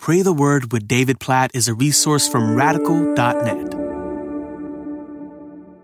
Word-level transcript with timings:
Pray 0.00 0.22
the 0.22 0.32
Word 0.32 0.72
with 0.72 0.88
David 0.88 1.20
Platt 1.20 1.50
is 1.52 1.68
a 1.68 1.74
resource 1.74 2.26
from 2.26 2.54
radical.net. 2.56 3.74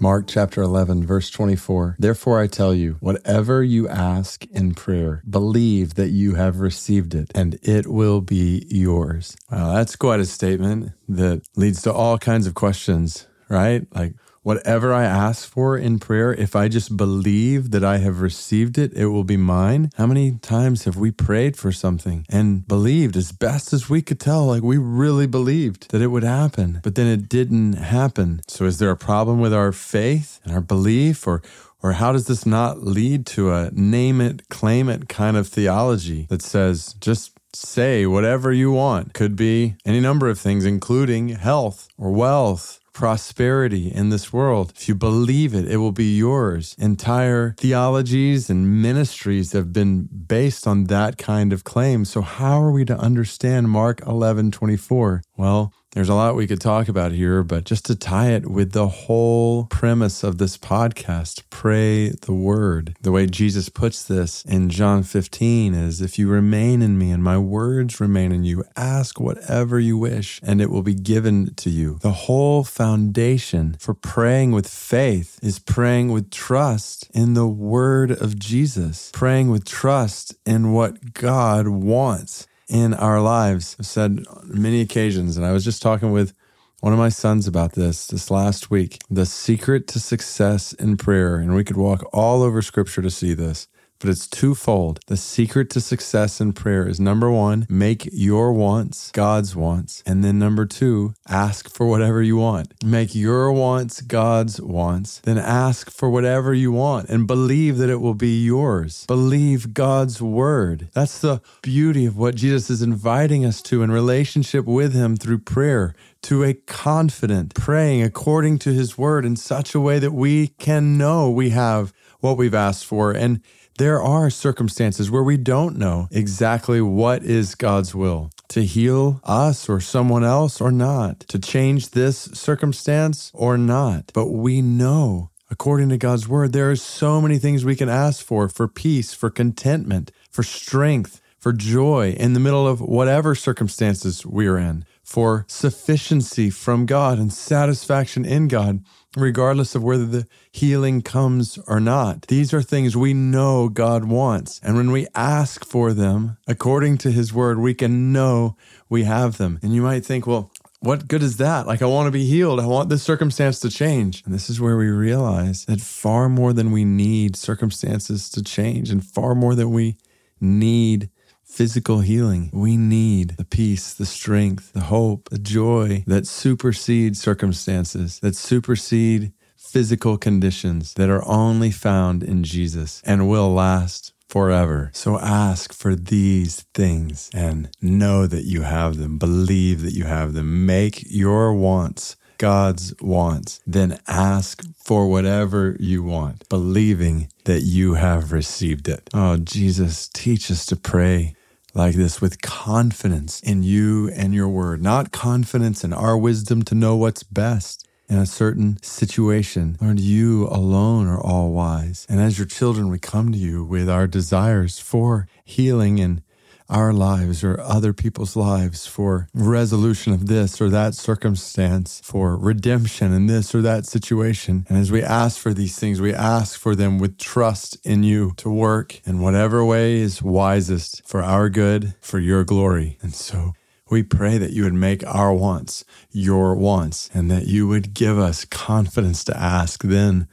Mark 0.00 0.24
chapter 0.26 0.62
11, 0.62 1.04
verse 1.04 1.28
24. 1.28 1.96
Therefore 1.98 2.40
I 2.40 2.46
tell 2.46 2.72
you, 2.72 2.96
whatever 3.00 3.62
you 3.62 3.86
ask 3.86 4.46
in 4.46 4.72
prayer, 4.72 5.22
believe 5.28 5.96
that 5.96 6.08
you 6.08 6.36
have 6.36 6.60
received 6.60 7.14
it 7.14 7.30
and 7.34 7.58
it 7.62 7.86
will 7.86 8.22
be 8.22 8.66
yours. 8.70 9.36
Wow, 9.52 9.74
that's 9.74 9.94
quite 9.94 10.20
a 10.20 10.24
statement 10.24 10.92
that 11.06 11.42
leads 11.54 11.82
to 11.82 11.92
all 11.92 12.16
kinds 12.16 12.46
of 12.46 12.54
questions, 12.54 13.26
right? 13.50 13.86
Like, 13.94 14.14
Whatever 14.42 14.92
I 14.92 15.04
ask 15.04 15.48
for 15.48 15.76
in 15.76 15.98
prayer, 15.98 16.32
if 16.32 16.56
I 16.56 16.68
just 16.68 16.96
believe 16.96 17.70
that 17.70 17.84
I 17.84 17.98
have 17.98 18.20
received 18.20 18.78
it, 18.78 18.92
it 18.94 19.06
will 19.06 19.24
be 19.24 19.36
mine. 19.36 19.90
How 19.96 20.06
many 20.06 20.32
times 20.38 20.84
have 20.84 20.96
we 20.96 21.10
prayed 21.10 21.56
for 21.56 21.72
something 21.72 22.24
and 22.28 22.66
believed 22.66 23.16
as 23.16 23.32
best 23.32 23.72
as 23.72 23.90
we 23.90 24.02
could 24.02 24.20
tell, 24.20 24.46
like 24.46 24.62
we 24.62 24.78
really 24.78 25.26
believed 25.26 25.90
that 25.90 26.02
it 26.02 26.08
would 26.08 26.22
happen, 26.22 26.80
but 26.82 26.94
then 26.94 27.06
it 27.06 27.28
didn't 27.28 27.74
happen? 27.74 28.40
So 28.48 28.64
is 28.64 28.78
there 28.78 28.90
a 28.90 28.96
problem 28.96 29.40
with 29.40 29.52
our 29.52 29.72
faith 29.72 30.40
and 30.44 30.52
our 30.52 30.60
belief 30.60 31.26
or 31.26 31.42
or 31.80 31.92
how 31.92 32.12
does 32.12 32.26
this 32.26 32.44
not 32.44 32.82
lead 32.82 33.24
to 33.24 33.52
a 33.52 33.70
name 33.72 34.20
it, 34.20 34.48
claim 34.48 34.88
it 34.88 35.08
kind 35.08 35.36
of 35.36 35.46
theology 35.46 36.26
that 36.28 36.42
says 36.42 36.94
just 36.94 37.38
say 37.52 38.06
whatever 38.06 38.52
you 38.52 38.72
want? 38.72 39.14
Could 39.14 39.36
be 39.36 39.76
any 39.84 40.00
number 40.00 40.28
of 40.28 40.38
things, 40.38 40.64
including 40.64 41.28
health 41.30 41.88
or 41.96 42.10
wealth 42.10 42.80
prosperity 42.98 43.92
in 43.94 44.08
this 44.08 44.32
world. 44.32 44.72
If 44.74 44.88
you 44.88 44.96
believe 44.96 45.54
it, 45.54 45.70
it 45.70 45.76
will 45.76 45.92
be 45.92 46.16
yours. 46.16 46.74
Entire 46.80 47.54
theologies 47.56 48.50
and 48.50 48.82
ministries 48.82 49.52
have 49.52 49.72
been 49.72 50.08
based 50.26 50.66
on 50.66 50.86
that 50.86 51.16
kind 51.16 51.52
of 51.52 51.62
claim. 51.62 52.04
So 52.04 52.22
how 52.22 52.60
are 52.60 52.72
we 52.72 52.84
to 52.86 52.98
understand 52.98 53.70
Mark 53.70 54.04
11, 54.04 54.50
24? 54.50 55.22
Well, 55.36 55.72
there's 55.98 56.08
a 56.08 56.14
lot 56.14 56.36
we 56.36 56.46
could 56.46 56.60
talk 56.60 56.86
about 56.86 57.10
here, 57.10 57.42
but 57.42 57.64
just 57.64 57.84
to 57.86 57.96
tie 57.96 58.30
it 58.30 58.48
with 58.48 58.70
the 58.70 58.86
whole 58.86 59.64
premise 59.64 60.22
of 60.22 60.38
this 60.38 60.56
podcast, 60.56 61.42
pray 61.50 62.10
the 62.10 62.32
word. 62.32 62.94
The 63.02 63.10
way 63.10 63.26
Jesus 63.26 63.68
puts 63.68 64.04
this 64.04 64.44
in 64.44 64.68
John 64.68 65.02
15 65.02 65.74
is 65.74 66.00
if 66.00 66.16
you 66.16 66.28
remain 66.28 66.82
in 66.82 66.98
me 66.98 67.10
and 67.10 67.24
my 67.24 67.36
words 67.36 67.98
remain 67.98 68.30
in 68.30 68.44
you, 68.44 68.62
ask 68.76 69.18
whatever 69.18 69.80
you 69.80 69.98
wish 69.98 70.38
and 70.44 70.60
it 70.60 70.70
will 70.70 70.84
be 70.84 70.94
given 70.94 71.52
to 71.56 71.68
you. 71.68 71.98
The 72.00 72.12
whole 72.12 72.62
foundation 72.62 73.76
for 73.80 73.92
praying 73.92 74.52
with 74.52 74.68
faith 74.68 75.40
is 75.42 75.58
praying 75.58 76.12
with 76.12 76.30
trust 76.30 77.10
in 77.12 77.34
the 77.34 77.48
word 77.48 78.12
of 78.12 78.38
Jesus, 78.38 79.10
praying 79.12 79.50
with 79.50 79.64
trust 79.64 80.36
in 80.46 80.72
what 80.72 81.12
God 81.14 81.66
wants 81.66 82.46
in 82.68 82.94
our 82.94 83.20
lives. 83.20 83.76
I've 83.78 83.86
said 83.86 84.24
many 84.44 84.80
occasions, 84.80 85.36
and 85.36 85.44
I 85.46 85.52
was 85.52 85.64
just 85.64 85.82
talking 85.82 86.12
with 86.12 86.34
one 86.80 86.92
of 86.92 86.98
my 86.98 87.08
sons 87.08 87.46
about 87.46 87.72
this 87.72 88.06
this 88.06 88.30
last 88.30 88.70
week. 88.70 88.98
The 89.10 89.26
secret 89.26 89.86
to 89.88 90.00
success 90.00 90.72
in 90.74 90.96
prayer, 90.96 91.36
and 91.36 91.54
we 91.54 91.64
could 91.64 91.76
walk 91.76 92.08
all 92.12 92.42
over 92.42 92.62
scripture 92.62 93.02
to 93.02 93.10
see 93.10 93.34
this, 93.34 93.68
but 93.98 94.10
it's 94.10 94.26
twofold. 94.26 95.00
The 95.06 95.16
secret 95.16 95.70
to 95.70 95.80
success 95.80 96.40
in 96.40 96.52
prayer 96.52 96.88
is 96.88 97.00
number 97.00 97.30
one, 97.30 97.66
make 97.68 98.08
your 98.12 98.52
wants 98.52 99.10
God's 99.10 99.56
wants. 99.56 100.02
And 100.06 100.24
then 100.24 100.38
number 100.38 100.66
two, 100.66 101.14
ask 101.28 101.68
for 101.68 101.86
whatever 101.86 102.22
you 102.22 102.36
want. 102.36 102.74
Make 102.84 103.14
your 103.14 103.52
wants 103.52 104.00
God's 104.00 104.60
wants. 104.60 105.20
Then 105.20 105.38
ask 105.38 105.90
for 105.90 106.08
whatever 106.08 106.54
you 106.54 106.72
want 106.72 107.08
and 107.08 107.26
believe 107.26 107.78
that 107.78 107.90
it 107.90 108.00
will 108.00 108.14
be 108.14 108.44
yours. 108.44 109.04
Believe 109.06 109.74
God's 109.74 110.22
word. 110.22 110.88
That's 110.92 111.20
the 111.20 111.40
beauty 111.62 112.06
of 112.06 112.16
what 112.16 112.34
Jesus 112.34 112.70
is 112.70 112.82
inviting 112.82 113.44
us 113.44 113.62
to 113.62 113.82
in 113.82 113.90
relationship 113.90 114.64
with 114.64 114.94
Him 114.94 115.16
through 115.16 115.38
prayer 115.38 115.94
to 116.22 116.44
a 116.44 116.54
confident 116.54 117.54
praying 117.54 118.02
according 118.02 118.58
to 118.58 118.72
his 118.72 118.98
word 118.98 119.24
in 119.24 119.36
such 119.36 119.74
a 119.74 119.80
way 119.80 119.98
that 119.98 120.12
we 120.12 120.48
can 120.48 120.98
know 120.98 121.30
we 121.30 121.50
have 121.50 121.92
what 122.20 122.36
we've 122.36 122.54
asked 122.54 122.84
for. 122.84 123.12
And 123.12 123.40
there 123.78 124.02
are 124.02 124.28
circumstances 124.28 125.10
where 125.10 125.22
we 125.22 125.36
don't 125.36 125.76
know 125.76 126.08
exactly 126.10 126.80
what 126.80 127.22
is 127.22 127.54
God's 127.54 127.94
will 127.94 128.30
to 128.48 128.64
heal 128.64 129.20
us 129.24 129.68
or 129.68 129.80
someone 129.80 130.24
else 130.24 130.60
or 130.60 130.72
not, 130.72 131.20
to 131.20 131.38
change 131.38 131.90
this 131.90 132.18
circumstance 132.18 133.30
or 133.34 133.56
not. 133.56 134.10
But 134.14 134.30
we 134.30 134.62
know, 134.62 135.30
according 135.50 135.90
to 135.90 135.98
God's 135.98 136.28
word, 136.28 136.52
there 136.52 136.70
are 136.70 136.76
so 136.76 137.20
many 137.20 137.38
things 137.38 137.64
we 137.64 137.76
can 137.76 137.88
ask 137.88 138.24
for 138.24 138.48
for 138.48 138.66
peace, 138.66 139.14
for 139.14 139.30
contentment, 139.30 140.10
for 140.30 140.42
strength, 140.42 141.20
for 141.38 141.52
joy 141.52 142.14
in 142.18 142.32
the 142.32 142.40
middle 142.40 142.66
of 142.66 142.80
whatever 142.80 143.34
circumstances 143.34 144.26
we 144.26 144.46
are 144.46 144.58
in, 144.58 144.84
for 145.02 145.44
sufficiency 145.48 146.50
from 146.50 146.86
God 146.86 147.18
and 147.18 147.32
satisfaction 147.32 148.24
in 148.24 148.48
God 148.48 148.82
regardless 149.16 149.74
of 149.74 149.82
whether 149.82 150.04
the 150.04 150.26
healing 150.52 151.02
comes 151.02 151.58
or 151.66 151.80
not. 151.80 152.26
These 152.28 152.52
are 152.52 152.62
things 152.62 152.96
we 152.96 153.14
know 153.14 153.68
God 153.68 154.04
wants. 154.04 154.60
And 154.62 154.76
when 154.76 154.90
we 154.90 155.06
ask 155.14 155.64
for 155.64 155.92
them 155.92 156.36
according 156.46 156.98
to 156.98 157.10
his 157.10 157.32
word, 157.32 157.58
we 157.58 157.74
can 157.74 158.12
know 158.12 158.56
we 158.88 159.04
have 159.04 159.38
them. 159.38 159.58
And 159.62 159.74
you 159.74 159.82
might 159.82 160.04
think, 160.04 160.26
well, 160.26 160.52
what 160.80 161.08
good 161.08 161.22
is 161.22 161.38
that? 161.38 161.66
Like, 161.66 161.82
I 161.82 161.86
want 161.86 162.06
to 162.06 162.12
be 162.12 162.26
healed. 162.26 162.60
I 162.60 162.66
want 162.66 162.88
this 162.88 163.02
circumstance 163.02 163.58
to 163.60 163.70
change. 163.70 164.22
And 164.24 164.32
this 164.32 164.48
is 164.48 164.60
where 164.60 164.76
we 164.76 164.88
realize 164.88 165.64
that 165.64 165.80
far 165.80 166.28
more 166.28 166.52
than 166.52 166.70
we 166.70 166.84
need 166.84 167.34
circumstances 167.34 168.30
to 168.30 168.42
change, 168.42 168.90
and 168.90 169.04
far 169.04 169.34
more 169.34 169.56
than 169.56 169.72
we 169.72 169.96
need 170.40 171.10
physical 171.48 172.00
healing. 172.00 172.50
We 172.52 172.76
need 172.76 173.30
the 173.30 173.44
peace, 173.44 173.92
the 173.94 174.06
strength, 174.06 174.72
the 174.72 174.82
hope, 174.82 175.28
the 175.30 175.38
joy 175.38 176.04
that 176.06 176.26
supersede 176.26 177.16
circumstances, 177.16 178.20
that 178.20 178.36
supersede 178.36 179.32
physical 179.56 180.16
conditions 180.16 180.94
that 180.94 181.10
are 181.10 181.26
only 181.26 181.70
found 181.70 182.22
in 182.22 182.44
Jesus 182.44 183.02
and 183.04 183.28
will 183.28 183.52
last 183.52 184.12
forever. 184.28 184.90
So 184.94 185.18
ask 185.18 185.72
for 185.72 185.94
these 185.94 186.66
things 186.74 187.30
and 187.34 187.70
know 187.80 188.26
that 188.26 188.44
you 188.44 188.62
have 188.62 188.98
them. 188.98 189.18
Believe 189.18 189.82
that 189.82 189.94
you 189.94 190.04
have 190.04 190.34
them. 190.34 190.66
Make 190.66 191.02
your 191.06 191.54
wants 191.54 192.16
God's 192.38 192.94
wants. 193.00 193.60
Then 193.66 193.98
ask 194.06 194.62
for 194.76 195.08
whatever 195.08 195.76
you 195.78 196.02
want, 196.02 196.48
believing 196.48 197.28
that 197.44 197.62
you 197.62 197.94
have 197.94 198.32
received 198.32 198.88
it. 198.88 199.10
Oh, 199.12 199.36
Jesus, 199.36 200.08
teach 200.08 200.50
us 200.50 200.64
to 200.66 200.76
pray 200.76 201.34
like 201.74 201.94
this 201.94 202.20
with 202.20 202.40
confidence 202.40 203.40
in 203.40 203.62
you 203.62 204.08
and 204.10 204.34
your 204.34 204.48
word, 204.48 204.82
not 204.82 205.12
confidence 205.12 205.84
in 205.84 205.92
our 205.92 206.16
wisdom 206.16 206.62
to 206.62 206.74
know 206.74 206.96
what's 206.96 207.22
best 207.22 207.86
in 208.08 208.16
a 208.16 208.26
certain 208.26 208.82
situation. 208.82 209.76
Lord, 209.80 210.00
you 210.00 210.48
alone 210.48 211.06
are 211.06 211.20
all 211.20 211.52
wise. 211.52 212.06
And 212.08 212.20
as 212.20 212.38
your 212.38 212.46
children, 212.46 212.88
we 212.88 212.98
come 212.98 213.32
to 213.32 213.38
you 213.38 213.64
with 213.64 213.88
our 213.88 214.06
desires 214.06 214.78
for 214.78 215.28
healing 215.44 216.00
and 216.00 216.22
our 216.68 216.92
lives 216.92 217.42
or 217.42 217.60
other 217.60 217.92
people's 217.92 218.36
lives 218.36 218.86
for 218.86 219.28
resolution 219.34 220.12
of 220.12 220.26
this 220.26 220.60
or 220.60 220.68
that 220.68 220.94
circumstance, 220.94 222.00
for 222.04 222.36
redemption 222.36 223.12
in 223.12 223.26
this 223.26 223.54
or 223.54 223.62
that 223.62 223.86
situation. 223.86 224.66
And 224.68 224.76
as 224.76 224.92
we 224.92 225.02
ask 225.02 225.40
for 225.40 225.54
these 225.54 225.78
things, 225.78 226.00
we 226.00 226.12
ask 226.12 226.58
for 226.58 226.74
them 226.74 226.98
with 226.98 227.18
trust 227.18 227.78
in 227.86 228.02
you 228.02 228.32
to 228.36 228.50
work 228.50 229.00
in 229.06 229.20
whatever 229.20 229.64
way 229.64 229.96
is 229.96 230.22
wisest 230.22 231.06
for 231.06 231.22
our 231.22 231.48
good, 231.48 231.94
for 232.00 232.18
your 232.18 232.44
glory. 232.44 232.98
And 233.00 233.14
so 233.14 233.54
we 233.90 234.02
pray 234.02 234.36
that 234.36 234.52
you 234.52 234.64
would 234.64 234.74
make 234.74 235.06
our 235.06 235.32
wants 235.32 235.84
your 236.10 236.54
wants 236.54 237.08
and 237.14 237.30
that 237.30 237.46
you 237.46 237.66
would 237.66 237.94
give 237.94 238.18
us 238.18 238.44
confidence 238.44 239.24
to 239.24 239.36
ask 239.36 239.82
then 239.82 240.28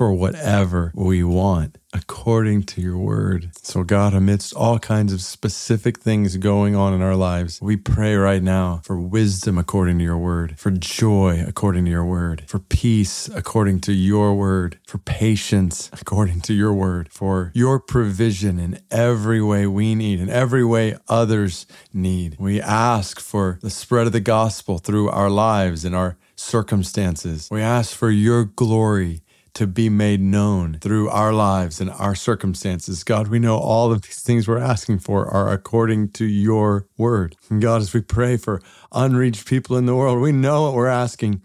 for 0.00 0.14
whatever 0.14 0.90
we 0.94 1.22
want 1.22 1.76
according 1.92 2.62
to 2.62 2.80
your 2.80 2.96
word. 2.96 3.50
So, 3.60 3.84
God, 3.84 4.14
amidst 4.14 4.54
all 4.54 4.78
kinds 4.78 5.12
of 5.12 5.20
specific 5.20 5.98
things 5.98 6.38
going 6.38 6.74
on 6.74 6.94
in 6.94 7.02
our 7.02 7.16
lives, 7.16 7.60
we 7.60 7.76
pray 7.76 8.14
right 8.14 8.42
now 8.42 8.80
for 8.82 8.98
wisdom 8.98 9.58
according 9.58 9.98
to 9.98 10.04
your 10.04 10.16
word, 10.16 10.58
for 10.58 10.70
joy 10.70 11.44
according 11.46 11.84
to 11.84 11.90
your 11.90 12.06
word, 12.06 12.44
for 12.46 12.58
peace 12.58 13.28
according 13.28 13.80
to 13.80 13.92
your 13.92 14.32
word, 14.32 14.78
for 14.86 14.96
patience 14.96 15.90
according 15.92 16.40
to 16.40 16.54
your 16.54 16.72
word, 16.72 17.12
for 17.12 17.52
your 17.54 17.78
provision 17.78 18.58
in 18.58 18.80
every 18.90 19.42
way 19.42 19.66
we 19.66 19.94
need, 19.94 20.18
in 20.18 20.30
every 20.30 20.64
way 20.64 20.96
others 21.10 21.66
need. 21.92 22.36
We 22.38 22.58
ask 22.58 23.20
for 23.20 23.58
the 23.60 23.68
spread 23.68 24.06
of 24.06 24.14
the 24.14 24.20
gospel 24.20 24.78
through 24.78 25.10
our 25.10 25.28
lives 25.28 25.84
and 25.84 25.94
our 25.94 26.16
circumstances. 26.36 27.48
We 27.50 27.60
ask 27.60 27.94
for 27.94 28.10
your 28.10 28.44
glory 28.44 29.20
to 29.54 29.66
be 29.66 29.88
made 29.88 30.20
known 30.20 30.78
through 30.80 31.08
our 31.10 31.32
lives 31.32 31.80
and 31.80 31.90
our 31.90 32.14
circumstances. 32.14 33.04
God, 33.04 33.28
we 33.28 33.38
know 33.38 33.58
all 33.58 33.92
of 33.92 34.02
these 34.02 34.20
things 34.20 34.48
we're 34.48 34.58
asking 34.58 35.00
for 35.00 35.26
are 35.26 35.52
according 35.52 36.10
to 36.12 36.24
your 36.24 36.86
word. 36.98 37.36
And 37.50 37.60
God, 37.62 37.80
as 37.82 37.92
we 37.94 38.00
pray 38.00 38.36
for 38.36 38.60
unreached 38.92 39.46
people 39.46 39.76
in 39.76 39.86
the 39.86 39.96
world, 39.96 40.20
we 40.20 40.32
know 40.32 40.62
what 40.62 40.74
we're 40.74 40.86
asking 40.86 41.42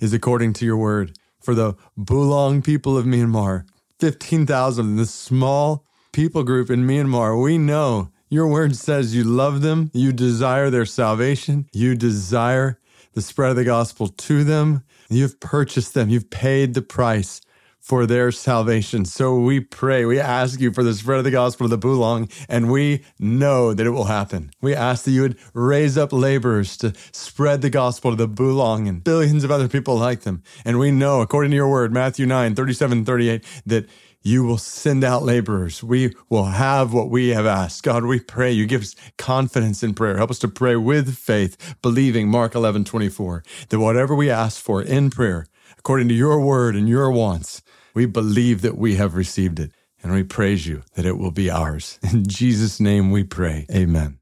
is 0.00 0.12
according 0.12 0.52
to 0.54 0.64
your 0.66 0.76
word. 0.76 1.18
For 1.40 1.54
the 1.54 1.74
Bulong 1.98 2.64
people 2.64 2.98
of 2.98 3.06
Myanmar, 3.06 3.66
15,000, 4.00 4.96
this 4.96 5.14
small 5.14 5.84
people 6.12 6.42
group 6.42 6.70
in 6.70 6.86
Myanmar, 6.86 7.40
we 7.42 7.58
know 7.58 8.10
Your 8.28 8.48
word 8.48 8.74
says 8.74 9.14
you 9.14 9.22
love 9.22 9.62
them, 9.62 9.90
you 9.94 10.12
desire 10.12 10.68
their 10.68 10.84
salvation, 10.84 11.68
you 11.72 11.94
desire 11.94 12.80
the 13.14 13.22
spread 13.22 13.50
of 13.50 13.56
the 13.56 13.64
gospel 13.64 14.08
to 14.08 14.42
them. 14.42 14.82
You've 15.08 15.38
purchased 15.38 15.94
them, 15.94 16.08
you've 16.08 16.28
paid 16.30 16.74
the 16.74 16.82
price 16.82 17.40
for 17.86 18.04
their 18.04 18.32
salvation. 18.32 19.04
So 19.04 19.38
we 19.38 19.60
pray, 19.60 20.04
we 20.04 20.18
ask 20.18 20.58
you 20.58 20.72
for 20.72 20.82
the 20.82 20.92
spread 20.92 21.18
of 21.18 21.24
the 21.24 21.30
gospel 21.30 21.66
of 21.66 21.70
the 21.70 21.78
Bulong, 21.78 22.28
and 22.48 22.68
we 22.68 23.04
know 23.20 23.72
that 23.72 23.86
it 23.86 23.90
will 23.90 24.06
happen. 24.06 24.50
We 24.60 24.74
ask 24.74 25.04
that 25.04 25.12
you 25.12 25.22
would 25.22 25.38
raise 25.54 25.96
up 25.96 26.12
laborers 26.12 26.76
to 26.78 26.94
spread 27.12 27.62
the 27.62 27.70
gospel 27.70 28.10
to 28.10 28.16
the 28.16 28.28
Bulong 28.28 28.88
and 28.88 29.04
billions 29.04 29.44
of 29.44 29.52
other 29.52 29.68
people 29.68 29.96
like 29.96 30.22
them. 30.22 30.42
And 30.64 30.80
we 30.80 30.90
know, 30.90 31.20
according 31.20 31.52
to 31.52 31.56
your 31.56 31.70
word, 31.70 31.92
Matthew 31.92 32.26
9, 32.26 32.56
37, 32.56 33.04
38, 33.04 33.44
that 33.66 33.88
you 34.20 34.42
will 34.42 34.58
send 34.58 35.04
out 35.04 35.22
laborers. 35.22 35.84
We 35.84 36.12
will 36.28 36.46
have 36.46 36.92
what 36.92 37.08
we 37.08 37.28
have 37.28 37.46
asked. 37.46 37.84
God, 37.84 38.04
we 38.04 38.18
pray 38.18 38.50
you 38.50 38.66
give 38.66 38.82
us 38.82 38.96
confidence 39.16 39.84
in 39.84 39.94
prayer. 39.94 40.16
Help 40.16 40.32
us 40.32 40.40
to 40.40 40.48
pray 40.48 40.74
with 40.74 41.16
faith, 41.16 41.76
believing 41.82 42.28
Mark 42.28 42.56
11, 42.56 42.82
24, 42.82 43.44
that 43.68 43.78
whatever 43.78 44.12
we 44.12 44.28
ask 44.28 44.60
for 44.60 44.82
in 44.82 45.08
prayer, 45.08 45.46
according 45.78 46.08
to 46.08 46.14
your 46.14 46.40
word 46.40 46.74
and 46.74 46.88
your 46.88 47.12
wants, 47.12 47.62
we 47.96 48.06
believe 48.06 48.60
that 48.60 48.76
we 48.76 48.96
have 48.96 49.16
received 49.16 49.58
it, 49.58 49.72
and 50.02 50.12
we 50.12 50.22
praise 50.22 50.66
you 50.66 50.82
that 50.94 51.06
it 51.06 51.18
will 51.18 51.32
be 51.32 51.50
ours. 51.50 51.98
In 52.12 52.28
Jesus' 52.28 52.78
name 52.78 53.10
we 53.10 53.24
pray. 53.24 53.66
Amen. 53.72 54.18